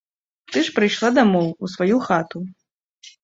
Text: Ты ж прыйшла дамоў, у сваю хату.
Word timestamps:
Ты 0.53 0.61
ж 0.69 0.73
прыйшла 0.77 1.09
дамоў, 1.17 1.45
у 1.67 1.71
сваю 1.73 1.97
хату. 2.09 2.41